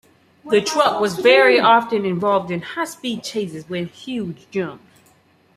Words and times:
The 0.49 0.61
truck 0.63 0.99
was 0.99 1.19
very 1.19 1.59
often 1.59 2.05
involved 2.07 2.49
in 2.49 2.59
high-speed 2.61 3.23
chases 3.23 3.69
and 3.69 3.87
huge 3.87 4.49
jumps. 4.49 5.11